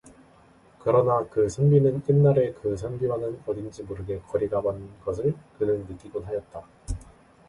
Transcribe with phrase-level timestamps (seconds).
[0.79, 6.65] 그러나 그 선비는 옛날의 그 선비와는 어딘지 모르게 거리가 먼것을 그는 느끼곤 하였다.